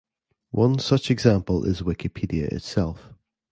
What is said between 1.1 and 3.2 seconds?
example is Wikipedia itself.